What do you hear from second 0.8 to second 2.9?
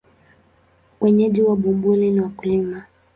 Wenyeji wa Bumbuli ni wakulima.